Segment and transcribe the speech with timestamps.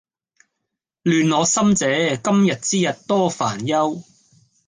[1.03, 4.03] 亂我心者，今日之日多煩憂